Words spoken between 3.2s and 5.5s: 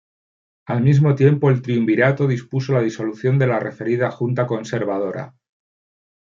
de la referida Junta Conservadora.